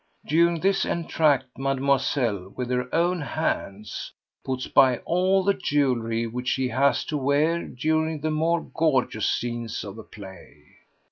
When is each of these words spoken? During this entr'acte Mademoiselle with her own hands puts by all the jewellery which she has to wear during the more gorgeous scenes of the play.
During 0.25 0.61
this 0.61 0.83
entr'acte 0.83 1.59
Mademoiselle 1.59 2.49
with 2.55 2.71
her 2.71 2.89
own 2.91 3.21
hands 3.21 4.11
puts 4.43 4.65
by 4.65 4.97
all 5.05 5.43
the 5.43 5.53
jewellery 5.53 6.25
which 6.25 6.47
she 6.47 6.69
has 6.69 7.03
to 7.05 7.17
wear 7.19 7.67
during 7.67 8.21
the 8.21 8.31
more 8.31 8.63
gorgeous 8.63 9.29
scenes 9.29 9.83
of 9.83 9.95
the 9.97 10.03
play. 10.03 10.63